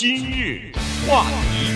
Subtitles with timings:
[0.00, 0.70] 今日
[1.08, 1.72] 话题，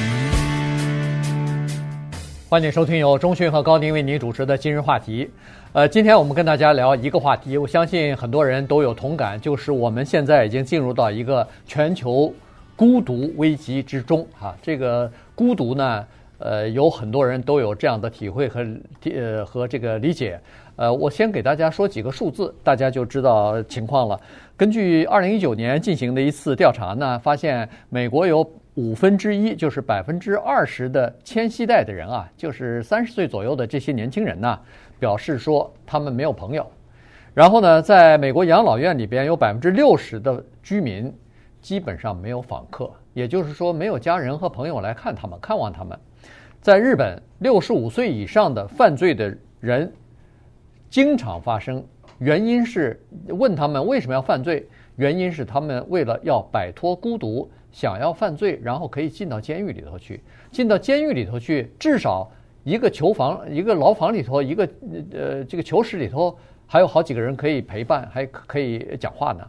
[2.49, 5.29] 欢迎收听由钟讯和高宁为您主持的今日话题。
[5.73, 12.33] 呃，今天我们跟大家聊一个话题，我相信很多人都有同感，就是我们现在已经进入到一个全球
[12.77, 14.55] 孤独危机之中啊。
[14.63, 16.07] 这个孤独呢，
[16.43, 18.67] 呃，有很多人都有这样的体会和
[19.05, 20.41] 呃和这个理解。
[20.77, 24.19] 呃，我先给大家说几个数字，大家就知道情况了。
[24.57, 28.45] 根据二零一九年进行的一次调查呢，发现美国有
[28.75, 34.59] 五分之一，就是百分之二十的千禧代的人啊，就是三十岁左右的这些年轻人呢，
[34.99, 36.67] 表示说他们没有朋友。
[37.35, 41.15] 然后呢，在美国养老院里边，有百分之六十的居民
[41.61, 45.99] 基本上没有访客，也就是说没有家人和朋友来看他们、看望他们。
[46.63, 49.93] 在日本，六十五岁以上的犯罪的人
[50.89, 51.85] 经常发生。
[52.21, 54.65] 原因是问他们为什么要犯罪？
[54.95, 60.23] 原因是他们为了要摆脱孤独，想要犯罪，然后可以进到监狱里头去。
[60.53, 62.31] 进到监狱里头去，至少
[62.63, 64.69] 一个囚房、一个牢房里头，一个
[65.11, 69.45] 呃这个囚室里头还有好几个人可以陪伴，还可以讲话呢。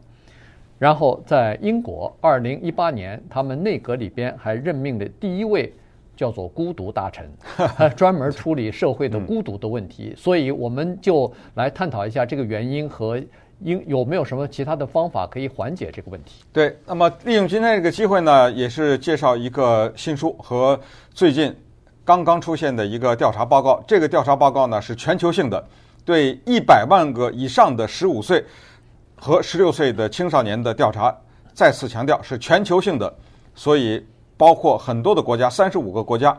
[0.79, 5.71] 然后在英国，二零一八年，他们内阁里边还任命了第一位。
[6.15, 7.27] 叫做孤独大臣，
[7.97, 13.19] 专门处理社会的孤独的问题，所以我们就来探讨一下这个原因和
[13.61, 16.43] 应有没有什么其他的方法可以缓解这个问题。
[16.51, 20.79] 对，那么利用今天这个机会呢，也是介绍一个新书和
[21.13, 21.55] 最近
[22.05, 23.83] 刚刚出现的一个调查报告。
[23.87, 25.65] 这个调查报告呢是全球性的，
[26.05, 28.43] 对一百万个以上的十五岁
[29.15, 31.15] 和十六岁的青少年的调查。
[31.53, 33.13] 再次强调是全球性的，
[33.55, 34.05] 所以。
[34.43, 36.37] 包括很多的国家，三十五个国家，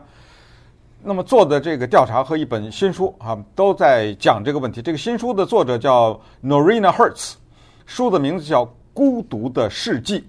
[1.01, 4.79] 那么做的这个调查和一本新书啊，都在讲这个问题。
[4.79, 7.33] 这个新书的作者叫 Noreena Hertz，
[7.87, 10.19] 书的名字叫《孤独的世纪》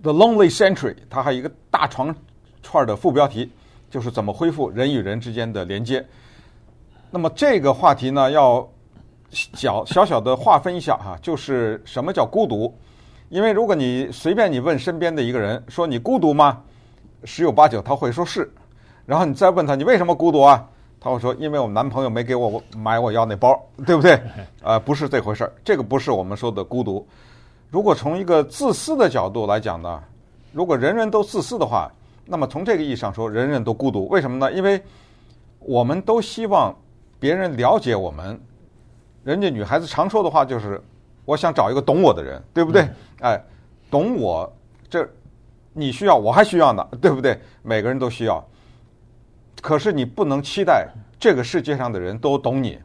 [0.00, 0.96] （The Lonely Century）。
[1.10, 2.16] 它还有一个大长
[2.62, 3.52] 串的副标题，
[3.90, 6.02] 就是怎么恢复人与人之间的连接。
[7.10, 8.66] 那么这个话题呢，要
[9.30, 12.74] 小小小的划分一下哈，就是什么叫孤独。
[13.30, 16.60] 因为如果你随便你问身边的一个人说你孤独吗？
[17.22, 18.50] 十有八九他会说是，
[19.06, 20.66] 然后你再问他你为什么孤独啊？
[20.98, 24.20] 他会说因为我男朋友没给我买我要那包，对不对？
[24.64, 27.06] 呃，不是这回事儿，这个不是我们说的孤独。
[27.70, 30.02] 如果从一个自私的角度来讲呢，
[30.52, 31.88] 如果人人都自私的话，
[32.26, 34.08] 那么从这个意义上说，人人都孤独。
[34.08, 34.52] 为什么呢？
[34.52, 34.82] 因为
[35.60, 36.76] 我们都希望
[37.20, 38.40] 别人了解我们。
[39.22, 40.82] 人家女孩子常说的话就是。
[41.24, 42.88] 我想找一个懂我的人，对不对？
[43.20, 43.40] 哎，
[43.90, 44.52] 懂我，
[44.88, 45.08] 这
[45.72, 47.38] 你需要，我还需要呢，对不对？
[47.62, 48.44] 每个人都需要。
[49.60, 50.88] 可是你不能期待
[51.18, 52.78] 这个世界上的人都懂你，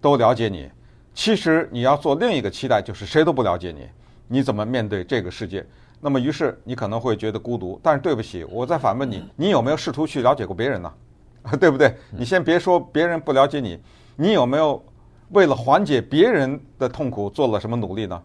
[0.00, 0.70] 都了解你。
[1.14, 3.86] 其实你要做另一个期待，就是谁都不了解你，
[4.28, 5.66] 你怎么面对这个世界？
[6.00, 7.78] 那么于是你可能会觉得孤独。
[7.82, 10.92] 但是对不起，我再反问你，你有没有试图去了解过别人呢？
[11.60, 11.94] 对不对？
[12.10, 13.78] 你先别说别人不了解你，
[14.16, 14.82] 你有没有？
[15.32, 18.22] 为了缓解别人的痛苦，做了什么努力呢？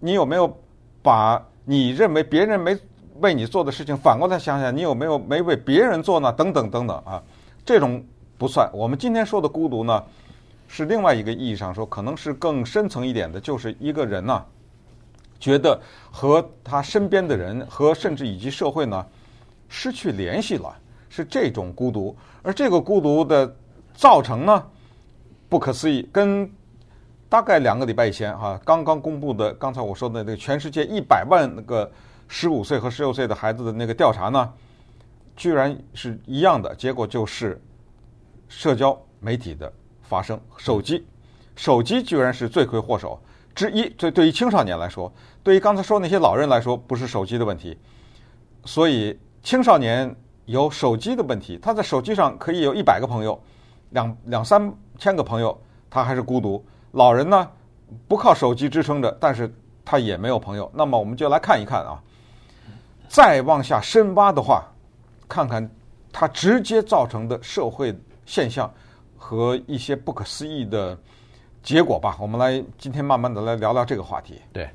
[0.00, 0.56] 你有没有
[1.02, 2.76] 把你认为别人没
[3.20, 6.32] 为你做的事情反过来想想，你有没有没为别人做呢？
[6.32, 7.22] 等等等等啊，
[7.64, 8.04] 这种
[8.38, 8.70] 不算。
[8.72, 10.04] 我们今天说的孤独呢，
[10.68, 14.44] 是另外一个意义上说，可能是更深层一点的，就是一个人呢，
[15.40, 15.80] 觉得
[16.12, 19.04] 和他身边的人和甚至以及社会呢
[19.68, 20.76] 失去联系了，
[21.08, 22.16] 是这种孤独。
[22.42, 23.52] 而这个孤独的
[23.94, 24.64] 造成呢？
[25.48, 26.50] 不可思议，跟
[27.28, 31.90] 大概两个礼拜以前哈，刚刚公布的，刚才我说的那个全世界一百万那个
[32.28, 34.52] 十五岁和十六岁的孩子的那个调查呢，
[35.36, 37.60] 居然是一样的，结果就是
[38.48, 39.72] 社交媒体的
[40.02, 41.04] 发生，手机，
[41.56, 43.20] 手机居然是罪魁祸首
[43.54, 43.92] 之一。
[43.98, 45.12] 这对于青少年来说，
[45.42, 47.76] 对于刚才说那些老人来说，不是手机的问题，
[48.64, 50.14] 所以青少年
[50.46, 53.40] 有手机的问题，他在手机上可以有一百个朋友，
[53.90, 54.72] 两两三。
[54.98, 55.56] 千个朋友，
[55.90, 56.64] 他还是孤独。
[56.92, 57.50] 老人呢，
[58.06, 59.52] 不靠手机支撑着，但是
[59.84, 60.70] 他也没有朋友。
[60.72, 62.00] 那么我们就来看一看啊，
[63.08, 64.64] 再往下深挖的话，
[65.28, 65.68] 看看
[66.12, 67.92] 它直接造成的社会
[68.24, 68.72] 现象
[69.16, 70.96] 和一些不可思议的
[71.62, 72.16] 结果吧。
[72.20, 74.40] 我们来今天慢慢的来聊聊这个话题。
[74.52, 74.70] 对，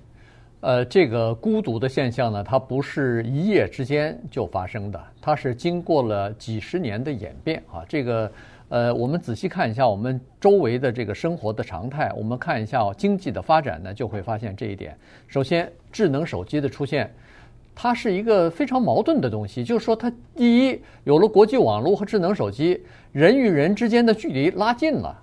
[0.60, 7.86] 呃，这个孤独的现象呢，它不是一夜之间就发生的，它是经过了几十年的演变啊。
[7.88, 8.30] 这个。
[8.70, 14.96] 呃，我们仔细看一下我们周围的这个生活的常态，我们看一下，经济的发展呢，就会发现这一点。
[15.28, 17.12] 首先，智能手机的出现，
[17.74, 22.80] 它是一个非常矛盾的东西，就是说，它第一有了国际网络和智能手机，
[23.12, 25.20] 人与人之间的距离拉近了，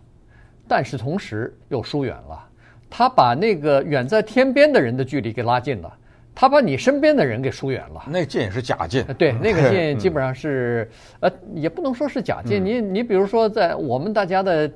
[0.67, 2.45] 但是同时又疏远了。
[2.91, 5.93] 它把那个远在天边的人的距离给拉近了，
[6.39, 8.05] 他把你身边的人给疏远了。
[8.11, 9.03] 那近也是假近。
[9.17, 10.89] 对，那个 近基本上是，
[11.21, 12.63] 呃，也不能说是假近。
[12.63, 14.71] 你你比如说，在我们大家的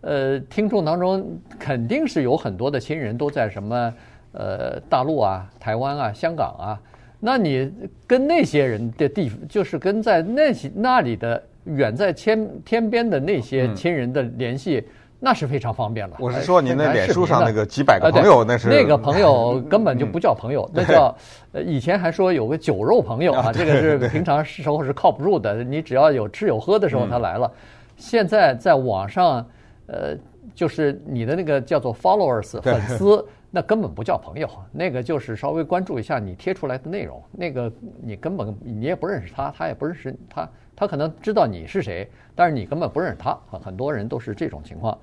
[0.00, 3.94] 呃听众当中，肯定是有很多的亲人都在什么
[4.32, 6.80] 呃大陆啊、台湾啊、香港啊。
[7.20, 7.72] 那你
[8.06, 14.84] 跟那些人的地，就是跟在那些那里的远在天天边的那些亲人的联系，
[15.20, 16.16] 那是非常方便了。
[16.20, 21.14] 我是说，您那脸书上那个几百个朋友，那是那个朋友 根本就不叫朋友，那叫
[21.52, 25.64] 呃以前还说有个酒肉朋友啊，这个是平常时候是靠不住的。
[25.64, 27.50] 你只要有吃有喝的时候他来了。
[27.96, 29.44] 现在在网上，
[29.86, 30.16] 呃，
[30.54, 33.24] 就是你的那个叫做 followers 粉丝。
[33.50, 37.72] 那根本不叫朋友，那个就是稍微关注一下你贴出来的内容，那个
[38.02, 40.46] 你根本你也不认识他，他也不认识他，
[40.76, 43.38] 他可能知道你是谁，但是你根本不认识他。
[43.50, 44.96] 很多人都是这种情况。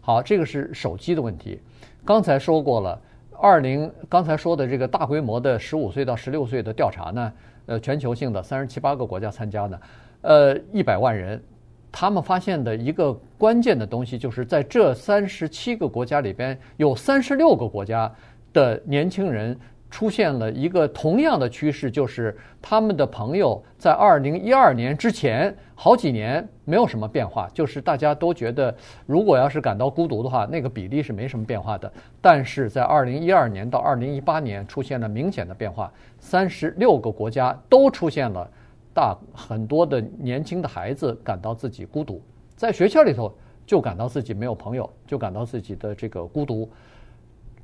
[0.00, 1.60] 好，这个是手机的问题。
[2.04, 2.98] 刚才说过了，
[3.38, 7.32] 二零刚才说的这个大规模的十五岁到十六岁的调查呢，
[7.66, 9.80] 呃，全球性的三十七八个国家参加的，
[10.22, 11.42] 呃，一百万人。
[11.92, 18.12] 他们发现的一个关键的东西，就是在这三十七个国家里边，有三十六个国家
[18.52, 19.58] 的年轻人
[19.90, 28.72] 出现了一个同样的趋势，就是他们的朋友在二零一二年之前好几年没有什么变化，就是大家都觉得，
[29.04, 31.92] 如果要是感到孤独的话，那个比例是没什么变化的。
[32.20, 38.48] 但是在二零一二年到二零一八年出现了明显的变化，三十六个国家都出现了。
[38.92, 42.20] 大很多的年轻的孩子感到自己孤独，
[42.56, 43.32] 在学校里头
[43.64, 46.68] 就感到自己没有朋友，就感到自己的这个孤独。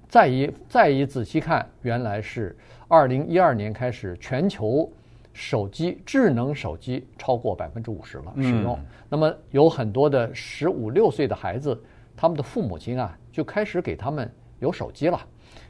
[0.08, 2.56] 再一再一仔细看，原来是
[2.87, 4.88] 二零一二年开始，全球
[5.32, 8.79] 手机智能手机超过百分之五十了使用。
[9.08, 11.76] 那么有很多的十五六岁的孩子，
[12.17, 15.20] 他们的父母亲啊就开始给他们有手机了。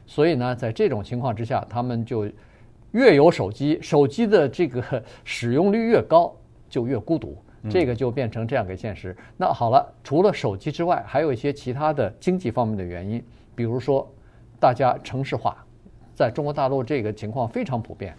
[0.05, 2.29] 所以呢，在这种情况之下，他们就。
[2.91, 6.33] 越有手机，手机的这个 使用率越高，
[6.69, 7.37] 就越孤独，
[7.69, 9.15] 这个就变成这样一个现实。
[9.35, 13.23] 那好了，除了手机之外，还有一些其他的经济方面的原因，
[13.53, 14.09] 比如说，
[14.59, 15.57] 大家城市化，
[16.15, 18.15] 在中国大陆这个情况非常普遍，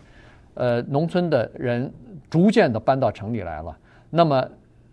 [0.54, 1.92] 呃，农村的人
[2.28, 3.76] 逐渐的搬到城里来了。
[4.10, 4.48] 那么，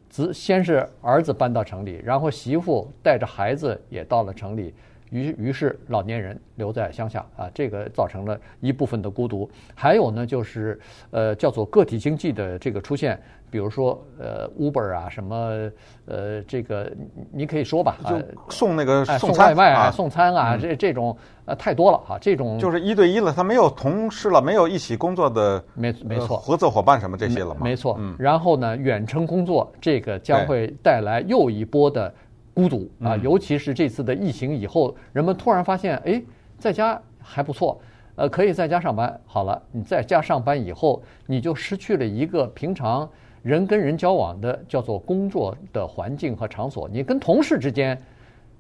[0.10, 4.74] 子先是儿子搬到城里，然后媳妇带着孩子也到了城里。
[5.16, 9.50] 于于是老年人留在乡下啊，这个造成了一部分的孤独。
[9.74, 10.78] 还有呢，就是
[11.12, 13.18] 呃叫做个体经济的这个出现，
[13.50, 15.72] 比如说呃 Uber 啊什么
[16.06, 16.92] 呃这个
[17.32, 21.16] 你可以说吧，就送那个送外卖啊送餐啊这这种
[21.46, 27.98] 呃太多了哈，这种就是一对一了，他没有同事了，没有一起工作的没没错合作伙伴什么这些了嘛，没错。
[28.20, 32.14] 然后呢，远程工作这个将会带来又一波的。
[32.56, 36.24] 孤独啊，尤其是这次的疫情以后，人们突然发现，哎，
[36.58, 37.78] 在家还不错，
[38.16, 39.20] 呃，可以在家上班。
[39.26, 43.08] 好了，你在家上班以后，你就失去了一个平常
[43.44, 46.88] 人跟人交往的叫做工作的环境和场所。
[46.88, 48.02] 你跟同事之间，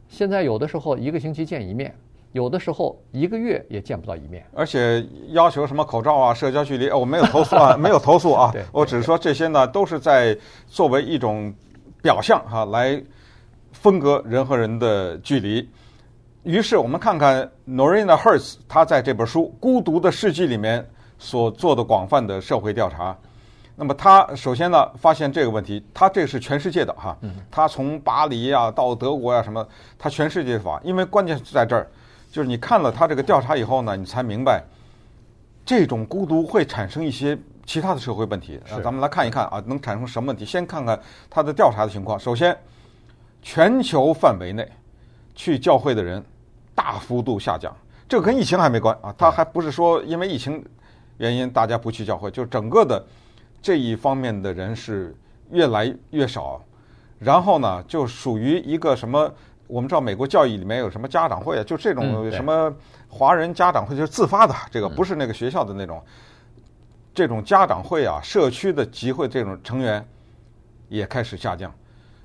[0.09, 1.95] 现在有的时候一个星期见一面，
[2.33, 4.45] 有的时候一个月也见不到一面。
[4.53, 8.53] 而且要求什么口罩啊、社交距离，我没有投诉啊， 没有投诉啊。
[8.74, 10.38] 我只是说这些呢，都是在
[10.68, 11.53] 作为一种
[12.01, 13.01] 表象哈来。
[13.81, 15.69] 分隔人和人的距离，
[16.42, 20.83] 于是我们看看 Norina Hertz 他在这本书《孤独的世纪》里面
[21.19, 23.16] 所做的广泛的社会调查。
[23.75, 27.15] 那么他首先呢发现这个问题，他这是全世界的哈，
[27.51, 29.67] 他从巴黎啊到德国呀、啊、什么，
[30.00, 31.86] 他全世界法，因为关键是在这儿，
[32.32, 34.63] 就是你看了他这个调查以后呢，你才明白
[35.63, 38.60] 这种孤独会产生一些其他的社会问题。
[38.84, 40.44] 咱们来看一看啊，能产生什么问题？
[40.44, 42.20] 先看看他的调查的情况。
[42.20, 42.58] 首先。
[43.45, 44.67] 全球范围内
[45.35, 46.21] 去教会的人
[46.73, 47.71] 大幅度下降，
[48.09, 50.65] 这个跟疫情还没关啊，他还不是说因为疫情
[51.17, 53.05] 原因大家不去教会，就整个的
[53.61, 55.15] 这一方面的人是
[55.51, 56.59] 越来越少。
[57.19, 59.31] 然后呢，就属于一个什么？
[59.67, 61.63] 我们知道美国教育里面有什么家长会啊？
[61.63, 62.73] 就这种什么
[63.07, 66.03] 华人家长会，就是自发的，这个不是那个学校的那种
[67.13, 70.03] 这种家长会啊，社区的集会这种成员
[70.89, 71.71] 也开始下降。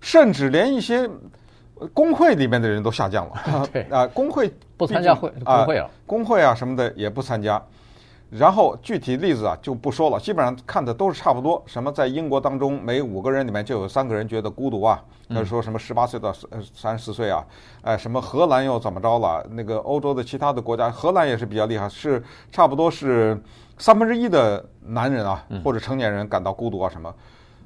[0.00, 1.08] 甚至连一些
[1.94, 7.62] 工会里面的人都下降了， 对啊，工会不参加会工会了，工会啊什么的也不参加。
[8.30, 11.60] 然后具体例子啊就不说了，基本上看的都是差不多。
[11.66, 15.02] 什么在英国当中，每五个人里面就有三个人觉得孤独啊。
[15.28, 16.32] 他说什么十八岁到
[16.72, 17.44] 三十四岁啊，
[17.82, 19.44] 哎，什么荷兰又怎么着了？
[19.50, 23.40] 那个欧洲的其他的国家，荷兰也是比较厉害，是差不多是
[23.78, 27.12] 三分之一的男人啊或者成年人感到孤独啊什么。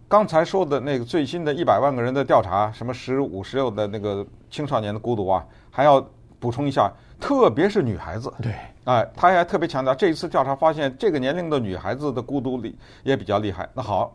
[0.07, 6.05] 刚才说的那个最新的一百万个人的调查，什么十五十六的那个青少年的孤独啊，还要
[6.39, 8.33] 补充一下，特别是女孩子。
[8.41, 13.69] 对，哎，他还特别强调，这一次调查发现，这个年龄的女孩子的孤独力也比较厉害。
[13.75, 14.15] 那好，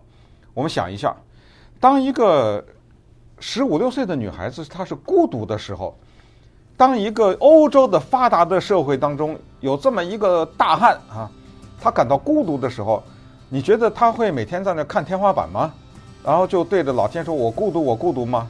[0.54, 1.16] 我们想一下，
[1.80, 2.64] 当一个
[3.40, 5.98] 十五六岁的女孩子她是孤独的时候，
[6.78, 11.30] 当一个欧洲的发达的社会当中有这么一个大汉啊，
[11.82, 13.04] 他感到孤独的时候，
[13.52, 15.74] 你觉得他会每天在那看天花板吗？
[16.24, 18.48] 然后就对着老天说：“我孤独，我孤独吗？”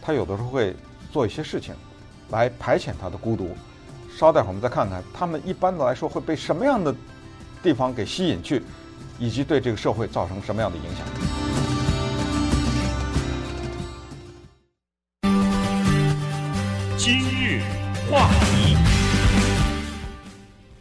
[0.00, 0.74] 他有的时候会
[1.12, 1.74] 做一些事情，
[2.30, 3.54] 来排遣他的孤独。
[4.16, 6.94] 稍待会儿我们再看看，他们一般的来说会被什么样的
[7.62, 8.62] 地方给吸引去，
[9.18, 11.06] 以及对这个社会造成什么样的影响。
[16.96, 17.60] 今日
[18.10, 18.49] 话题。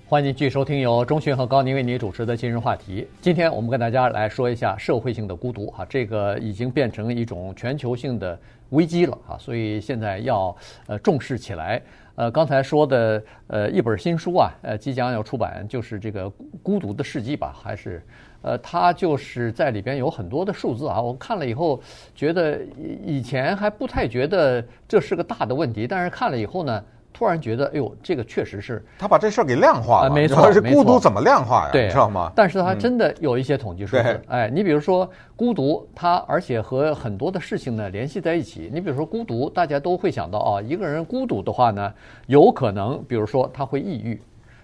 [0.10, 3.08] 欢迎继续收听由钟迅和高宁为您主持的今日话题。
[3.22, 8.36] 今天我们跟大家来说一下社会性的孤独，哈，这个已经变成一种全球性的
[8.72, 10.56] 危机了，啊，所以现在要
[10.88, 11.80] 呃重视起来。
[12.16, 16.28] 呃，刚才说的呃一本新书啊，呃即将要出版，就是这个
[16.64, 18.04] 孤独的世纪吧，还是
[18.42, 21.80] 呃它就是在里边有很多的数字啊，我看了以后
[22.16, 22.60] 觉得
[23.06, 26.84] 以前还不太觉得这是个大的问题，但是看了以后呢。
[27.12, 30.08] 突然觉得，哎呦，这个确实是他把这事儿给量化了。
[30.08, 31.70] 呃、没错，是孤独怎么量化呀？
[31.72, 32.32] 对，知道吗？
[32.36, 34.04] 但是他真的有一些统计数字。
[34.04, 38.70] 嗯、哎，你比如说孤独，他而且和很多的事情呢联系在一起。
[38.72, 41.94] 你比如说孤独，大家都会想到啊，一个人孤独的话呢，
[42.28, 44.22] 有可能，比如说他会抑郁，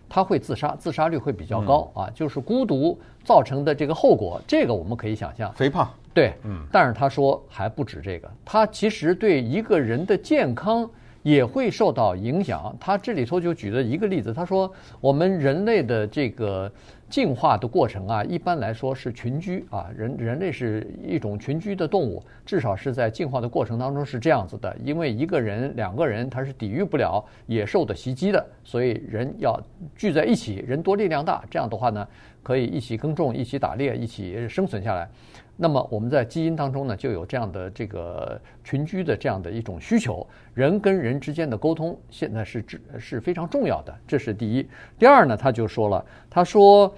[0.07, 2.09] 他会自杀，自杀率会比较高、嗯、啊。
[2.15, 5.51] 就是孤独造成的这个后果，这个我们可以想象。
[5.53, 5.89] 肥胖。
[6.13, 6.65] 对，嗯。
[6.71, 10.89] 但是他说还不止这个，他其实对一个人的健康。
[11.25, 12.75] 也会受到影响。
[12.79, 16.71] 他这里头就举了一个例子，他说我们人类的这个
[17.09, 24.77] 进化的过程啊，一般来说是群居啊，人人类是一种群居的动物，至少是在进化的过程当中是这样子的。
[24.83, 29.59] 因为一个人、两个人他是抵御不了野兽的袭击的，所以人要
[29.95, 32.07] 聚在一起，人多力量大，这样的话呢，
[32.43, 35.09] 可以一起耕种、一起打猎、一起生存下来。
[35.57, 40.27] 那么我们在基因当中呢，就有这样的这个群居的这样的一种需求。
[40.53, 42.65] 人跟人之间的沟通现在是
[42.99, 44.67] 是非常重要的，这是第一。
[44.99, 46.93] 第二呢，他就说了，他说，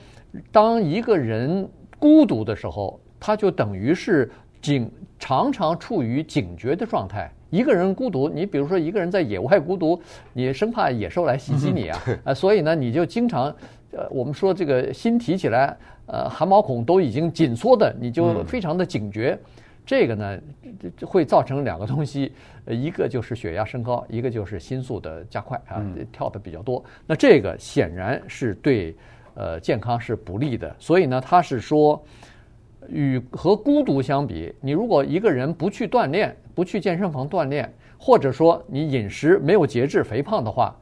[0.52, 4.30] 当一个人孤独的时候，他就等于是
[4.62, 7.32] 警常常处于警觉的状态。
[7.50, 10.02] 一个人孤独，你比如说一个人在野外孤独，
[10.34, 13.56] 你生怕野兽来袭击你啊，啊，所以呢，你就经常。
[13.92, 15.76] 呃，我们说这个心提起来，
[16.08, 19.38] 呃，汗毛孔都已经紧缩的，你就非常的警觉。
[19.42, 19.52] 嗯、
[19.86, 20.40] 这个呢，
[21.06, 22.32] 会造成两个东西，
[22.64, 26.82] 呃，一个就是血压升高，一个就是心速的加快啊，跳的比较多。
[27.06, 28.96] 那这个显然是对
[29.36, 30.74] 呃健康是不利的。
[30.80, 32.02] 所以呢，他是说，
[32.88, 40.74] 与和孤独相比，你如果一个人不去锻炼，不去健身房锻炼，或者说你饮食没有节制、肥胖的话，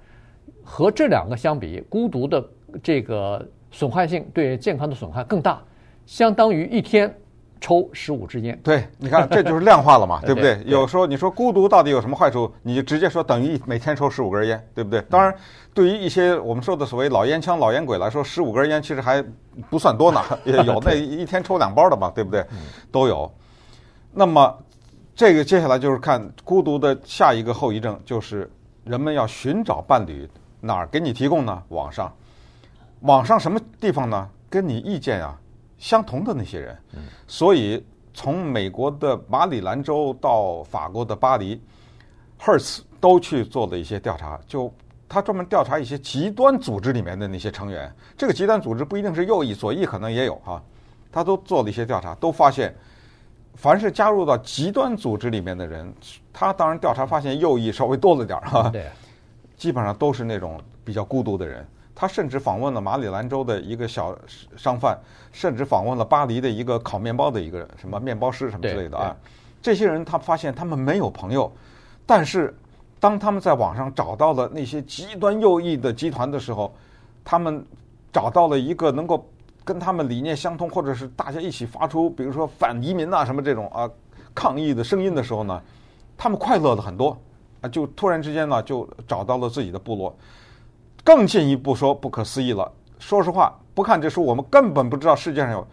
[0.64, 2.48] 和这两个相比，孤独的。
[2.84, 5.62] 这个损害性对健康的损害更大，
[6.06, 7.14] 相当于一天
[7.60, 8.58] 抽十五支烟。
[8.64, 10.58] 对，你看这就是量化了嘛， 对不对？
[10.66, 15.02] 有时候你说孤独到底有什么坏处，你就直接说等于每天抽十五根烟，对不对？
[15.10, 15.36] 当然，
[15.74, 19.22] 对于一些我们说的所谓老烟枪、老烟鬼来说，十五根烟其实还
[19.70, 22.46] 不算多呢， 也有那一天抽两包的嘛，对不对？
[22.94, 23.30] 都有。
[24.14, 24.58] 那么
[25.14, 28.50] 这个接下来就是看孤独的下一个后遗症，就是
[28.86, 30.30] 人们要寻找伴侣，
[30.62, 31.62] 哪儿给你提供呢？
[31.68, 32.10] 网上。
[33.06, 34.30] 网上什么地方呢？
[34.50, 35.40] 跟你意见啊
[35.78, 36.78] 相同的那些人，
[37.28, 37.84] 所以
[38.14, 41.62] 从美国的马里兰州到法国的巴黎
[42.40, 44.40] ，Hertz 都去做了一些调查。
[44.48, 44.74] 就
[45.08, 47.94] 他专门调查一些极端组织里面的那些成员。
[48.18, 50.62] 这个极端组织不一定是右翼，左翼可能也有哈。
[51.12, 52.74] 他都做了一些调查，都发现，
[53.54, 55.94] 凡是加入到极端组织里面的人，
[56.34, 58.70] 他当然调查发现右翼稍微多了点儿哈。
[58.70, 58.90] 对，
[59.58, 61.68] 基本上都是那种比较孤独的人。
[61.96, 64.14] 他甚至访问了马里兰州的一个小
[64.58, 65.00] 商贩，
[65.32, 69.16] 甚至访问了巴黎的一个烤面包的一个什么面包师什么之类的啊。
[69.62, 71.50] 这些人他发现他们没有朋友，
[72.06, 72.54] 但是
[73.00, 76.76] 当他们在网上找到了那些极端右翼的集团的时候，
[77.24, 77.66] 他们
[78.12, 79.26] 找到了一个能够
[79.64, 83.90] 跟他们理念相通，或者是大家一起发出比如说反移民啊什么这种啊
[84.34, 85.62] 抗议的声音的时候呢，
[86.18, 87.18] 他们快乐了很多
[87.62, 90.14] 啊，就突然之间呢就找到了自己的部落。
[91.06, 92.70] 更进一步说，不可思议了。
[92.98, 95.68] 说实话，不看这书，我们根本不知道世界上有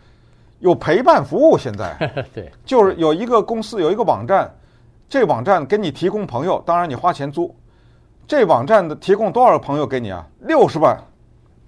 [0.61, 1.57] 有陪伴服务。
[1.57, 1.97] 现在，
[2.35, 4.55] 对，就是有一个公司有一个网站，
[5.09, 7.53] 这网站给你提供朋友，当然你花钱租。
[8.29, 10.27] 这网站的提供多少个朋友给你啊？
[10.41, 10.97] 六十万，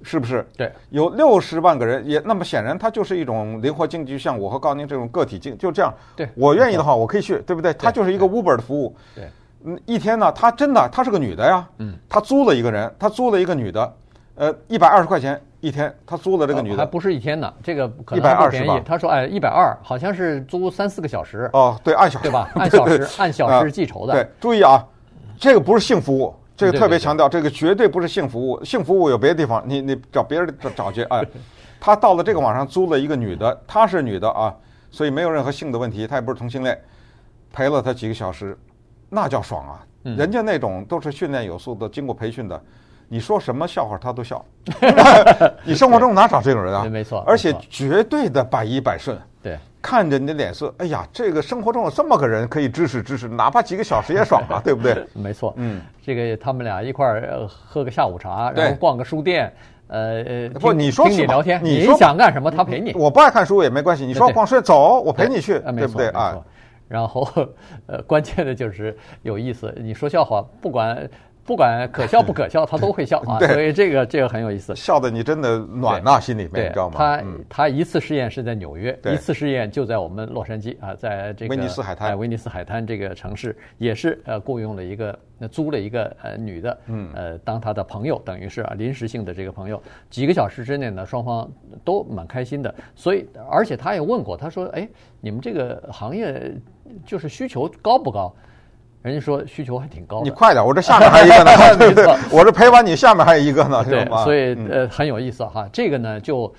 [0.02, 0.46] 是不是？
[0.58, 5.92] 对，有六十万个人，也那么显然，它就是一种灵活经济，像我和高宁这种个体经，就这样。
[6.14, 7.72] 对，我愿意的话，我可以去，对不对？
[7.74, 8.94] 它就是一个 Uber 的服务。
[9.14, 9.24] 对。
[9.64, 11.66] 嗯，一天呢，她真的，她是个女的呀。
[11.78, 11.96] 嗯。
[12.08, 13.94] 她租了一个人，她租了一个女的，
[14.36, 16.76] 呃，一百二十块钱一天，她租了这个女的。
[16.76, 17.90] 还不是一天呢，这个。
[18.12, 18.80] 一百二十吧。
[18.84, 21.48] 他说，哎，一百二，好像是租三四个小时。
[21.54, 22.50] 哦，对，按小时，对吧？
[22.56, 24.12] 按小时，按小时计酬的。
[24.12, 24.84] 对，注意啊，
[25.38, 28.62] 这个不是性服务，这个特别强调，这个绝对不是性服务。
[28.62, 31.02] 性服务有别的地方，你你找别人找去。
[31.04, 31.24] 哎，
[31.80, 34.54] 他到了这个网上租了一个女的，她是女的啊，
[34.90, 36.78] 所以没有任何性的问题，她也不是同性恋，
[37.52, 38.56] 陪了她几个小时，
[39.14, 39.80] 那叫爽啊。
[40.02, 42.60] 人家那种都是训练有素的，经过培训的，
[43.08, 44.44] 你说什么笑话他都笑。
[45.64, 46.84] 你生活中哪找这种人啊？
[46.84, 49.16] 没错，而且绝对的百依百顺。
[49.42, 55.06] 对，看着你的脸色，哎呀，这个生活中有这么个人可以支持支持，哪怕几个小时也爽啊， 对不对？
[55.14, 59.50] 没错，嗯，这个他们俩一块儿喝个下午茶，然后逛个书店，
[59.86, 62.92] 呃呃，不，你说听你聊天，你想干什么他陪你。
[62.94, 66.36] 我不爱看书也没关系，你说逛书店走，我陪你去，对不对啊？
[66.88, 67.26] 然后，
[67.86, 69.74] 呃，关键的就是有意思。
[69.78, 71.08] 你说笑话，不管
[71.44, 73.38] 不管可笑不可笑，他都会笑啊。
[73.48, 76.96] 所以这个这个很有意思，笑的你真的暖呐，心里面，你知道吗？
[76.96, 85.18] 他他一次试验是在纽约，一次试验就在我们洛杉矶啊，在这个威尼斯海滩，威尼斯海滩这个城市也是呃雇佣了一个
[85.50, 91.50] 租了一个呃女的，嗯呃当他的朋友，等于是啊临时性的这个朋友，几个小时之内呢，双方
[91.84, 92.74] 都蛮开心的。
[92.94, 94.88] 所以而且他也问过，他说：“哎，
[95.20, 96.54] 你们这个行业。”
[97.04, 98.34] 就是需求高不高？
[99.02, 100.24] 人家说需求还挺高的。
[100.24, 102.06] 你快点，我这下面还有一个呢，对对？
[102.30, 105.68] 我这陪完你，下面还有一个呢，对，所以呃很有意思哈。
[105.70, 106.50] 这个呢，就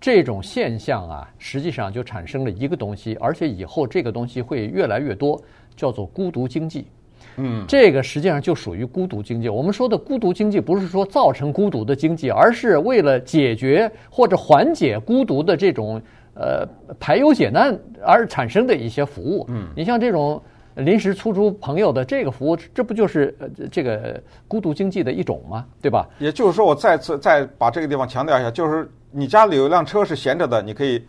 [0.00, 5.42] 这种现象啊，实际上就产生了一个东西，而且以后这个东西会越来越多，
[5.74, 6.86] 叫做孤独经济。
[7.34, 9.48] 嗯，这个实际上就属于孤独经济。
[9.48, 16.00] 我们说的孤独经济，不是说造成孤独的经济，而是为了解决或者缓解孤独的这种。
[16.40, 16.64] 呃，
[17.00, 20.40] 排忧解难而产生的一些服务，嗯，你像这种
[20.76, 23.36] 临时出租朋友的这个服务，这不就是
[23.72, 25.66] 这个孤独经济的一种吗？
[25.82, 26.08] 对吧？
[26.20, 31.04] 也就是说，我再次再把这个地方强调一下，就是你家里有一辆车是闲着的，你可以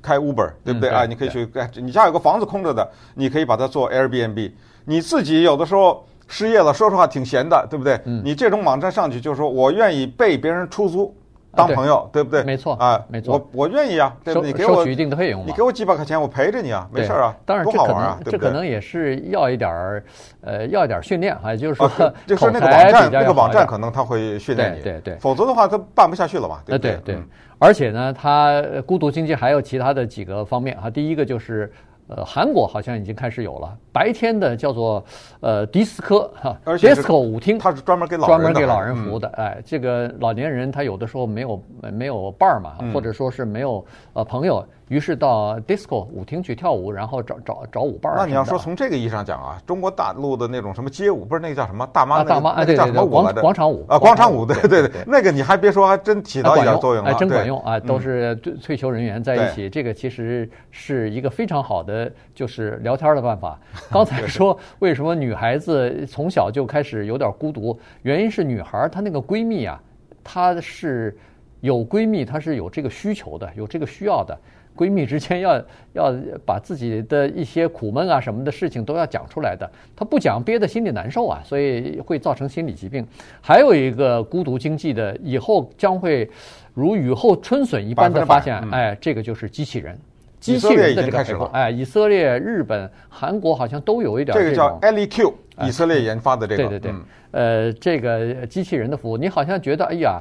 [0.00, 1.04] 开 Uber，对不对啊？
[1.04, 1.48] 你可以去，
[1.82, 4.52] 你家有个房子空着的，你可以把它做 Airbnb。
[4.84, 7.98] 你自己有的时候失业了，说实话挺闲的，对不对？
[8.22, 11.12] 你这种网站上去，就是说我愿意被别人出租。
[11.54, 12.42] 当朋友对不对？
[12.44, 13.34] 没错啊，没错。
[13.34, 14.52] 我我愿意啊，对不对？
[14.52, 17.34] 你给我一定的费用，你给我几百块钱，我陪着你啊，没事啊。
[17.44, 18.38] 当然，多好玩啊，对不对？
[18.38, 20.04] 这可能也是要一点儿，
[20.42, 21.88] 呃，要一点训练啊，就是说，
[22.26, 25.16] 就是那个网站，那个网站可能他会训练你，对对。
[25.16, 26.96] 否则的话，他办不下去了嘛，对不对？
[27.04, 27.18] 对。
[27.58, 31.72] 而且呢，他孤独经济还有其他的几个方面啊，第一个就是。
[32.08, 35.04] 呃，韩国好像已经开始有了白天的叫做
[35.40, 39.28] 呃迪斯科哈，disco 舞厅，它是专门给老专门给老人服务的。
[39.36, 44.66] 哎，这个老年人他有的时候没有没有伴儿嘛，或者说是没有呃朋友。
[44.88, 48.16] 于是到 disco 舞厅去跳舞，然后找找找舞伴儿。
[48.18, 52.24] 那你要说从这个意义上讲啊，中国大陆的那种什么街舞，不是那个叫什么大妈？
[52.24, 53.40] 大妈，那个叫什么舞来着？
[53.40, 57.78] 广场舞啊，广场舞，对对对，那个你还别说，还真起到一点作用了，哎，真管用啊！
[57.78, 63.58] 都是退休人员在一起，这个其实是一个非常好的就是聊天的办法。
[63.92, 69.80] 刚才说为什么女孩子从小就开始有点孤独，原因是女孩她那个闺蜜啊，
[70.24, 71.16] 她是
[71.60, 74.38] 有闺蜜，她是有这个需求的，有这个需要的。
[74.78, 75.60] 闺蜜之间要
[75.92, 76.14] 要
[76.46, 83.04] 把自己的一些苦闷啊什么的事情都要讲出来的，她不讲憋得心里难受啊，所以会造成心理疾病。
[83.40, 86.30] 还有一个孤独经济的，以后将会
[86.74, 89.98] 如雨后春笋一般的发现，哎，这个就是机器人，
[90.38, 95.32] 机器人的这个时候，哎，以色列、日本、韩国好像都有一点这，这个叫 LEQ，
[95.66, 97.00] 以色列研发的这个，对对对。
[97.30, 100.18] 呃，这个机器人的服务，你好像觉得，哎呀，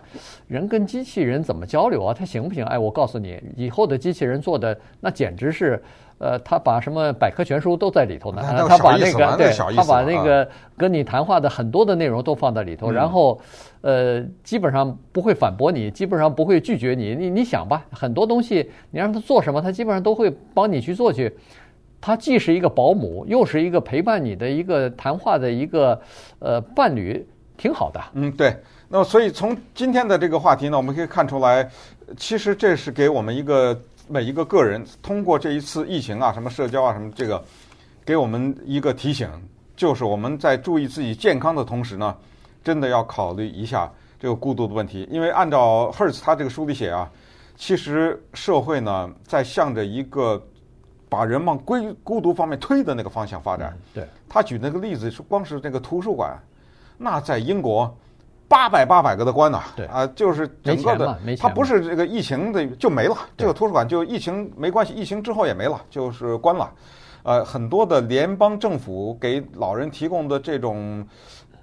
[0.47, 2.13] 人跟机器人怎么交流啊？
[2.13, 2.65] 它行不行？
[2.65, 5.81] 哎，我告诉你，以后的机器人做的那简直是，
[6.17, 8.41] 呃，他把什么百科全书都在里头呢？
[8.67, 10.45] 他把那个，对，他把那个
[10.75, 13.39] 跟你谈话的很多的内容都放在里头，然后，
[13.79, 17.15] 呃，基本上不会反驳你，基本上不会拒绝你。
[17.15, 21.33] 你你想吧，很多东西你让他做什么，他基本上都会帮你去做去。
[21.99, 25.99] 他既是一个保姆，又是一个陪伴你的一个谈话的一个
[26.39, 27.25] 呃伴侣，
[27.57, 28.01] 挺好的。
[28.13, 28.55] 嗯，对。
[28.87, 31.69] 那么，所以从今天的这个话题呢，我们可以看出来，
[32.15, 37.43] 其实这是给我们一个每一个个人通过这一次疫情啊，什么社交啊，什么这个，
[38.05, 39.27] 给我们一个提醒，
[39.75, 42.15] 就是我们在注意自己健康的同时呢，
[42.63, 45.05] 真的要考虑一下这个孤独的问题。
[45.11, 47.11] 因为按照 Hertz 他这个书里写啊，
[47.57, 50.41] 其实社会呢在向着一个。
[51.09, 53.77] 把人往归孤独方面推的那个方向发展。
[53.93, 56.37] 对，他举那个例子是，光是那个图书馆，
[56.97, 57.95] 那在英国
[58.47, 59.63] 八百八百个的关呐。
[59.75, 66.71] 对啊，就是整个的，他不是这个疫情的就没了，这个图书馆就疫情没关系，疫情之后也没了，就是关了。
[67.23, 71.05] 呃，很多的联邦政府给老人提供的这种。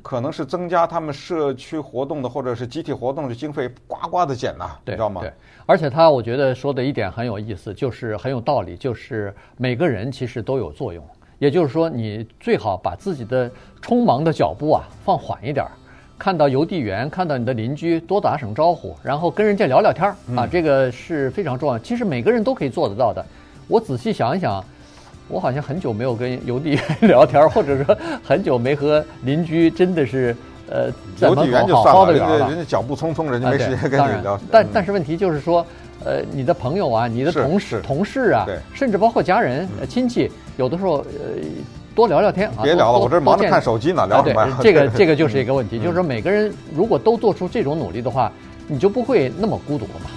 [0.05, 5.23] 可能是增加他们社区活动的或者是集体活动的经费，呱呱的减呐，你知道吗？
[5.23, 5.33] 对，
[5.64, 11.03] 而且他我觉得说的一点很有意思，就是很有道理，就是每个人其实都有作用。
[11.38, 13.51] 也就是说，你最好把自己的
[13.83, 15.73] 匆忙的脚步啊放缓一点儿，
[16.19, 21.79] 看到邮递员，看到你的邻居，多打声招呼，然后跟人家聊聊天儿啊，这个是非常重要。
[21.79, 23.25] 其实每个人都可以做得到的。
[23.67, 24.62] 我仔细想一想。
[25.29, 30.37] 我好像很久没有跟邮递员 聊天，或者说很久没和邻居真的是
[30.71, 32.49] 呃在门口好好的聊了。
[32.51, 34.39] 人家脚步匆匆，人家没时间跟你聊。
[34.51, 35.67] 但但是问题就是说，
[36.05, 41.43] 呃，你的朋友啊，你的同事、同事啊，甚至包括家人、亲戚，有的时候呃
[41.95, 42.61] 多聊聊天啊。
[42.63, 44.47] 别聊了，我这忙着看手机呢，聊什么？
[44.61, 48.31] 这个这个就是一个问题，就是说每个人如果都做出这种努力的话，
[48.69, 50.11] 你就不会那么孤独了嘛。